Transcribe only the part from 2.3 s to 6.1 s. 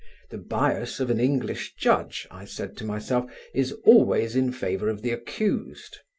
I said to myself, is always in favour of the accused.